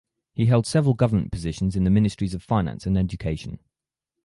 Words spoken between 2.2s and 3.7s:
of Finance and Education.